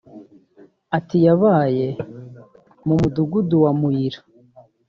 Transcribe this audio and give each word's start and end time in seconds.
Ati 0.97 1.17
“Yabaye 1.25 1.87
mu 2.85 2.93
mudugudu 3.01 3.55
wa 3.63 3.71
Muyira 3.79 4.19